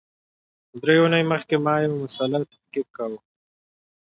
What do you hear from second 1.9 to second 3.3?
مسأله تحقیق کول